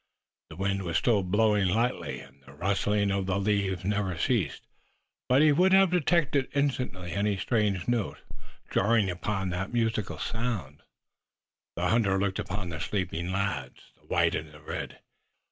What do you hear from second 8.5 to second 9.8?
jarring upon that